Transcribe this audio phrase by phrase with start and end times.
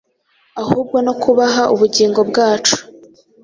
[0.61, 2.75] ahubwo no kubaha ubugingo bwacu,